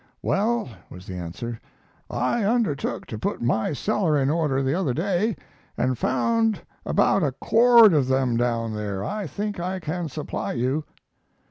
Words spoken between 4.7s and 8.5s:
other day, and found about a cord of them